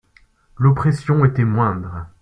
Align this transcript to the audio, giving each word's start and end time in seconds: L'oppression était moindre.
L'oppression 0.57 1.23
était 1.25 1.45
moindre. 1.45 2.07